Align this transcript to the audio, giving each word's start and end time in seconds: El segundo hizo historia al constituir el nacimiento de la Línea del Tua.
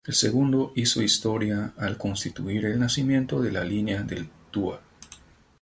El 0.03 0.15
segundo 0.15 0.71
hizo 0.75 1.03
historia 1.03 1.73
al 1.77 1.99
constituir 1.99 2.65
el 2.65 2.79
nacimiento 2.79 3.39
de 3.39 3.51
la 3.51 3.63
Línea 3.63 4.01
del 4.01 4.27
Tua. 4.49 4.81